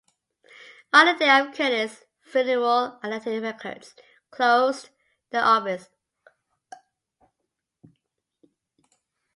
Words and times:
On 0.93 1.05
the 1.05 1.13
day 1.13 1.29
of 1.29 1.53
Curtis's 1.53 2.05
funeral 2.23 2.97
Atlantic 3.03 3.39
Records 3.43 3.93
closed 4.31 4.89
their 5.29 5.43
offices. 5.45 5.89